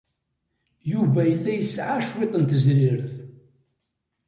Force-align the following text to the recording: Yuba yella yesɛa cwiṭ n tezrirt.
Yuba 0.91 1.21
yella 1.31 1.51
yesɛa 1.53 1.97
cwiṭ 2.09 2.33
n 2.37 2.43
tezrirt. 2.49 3.11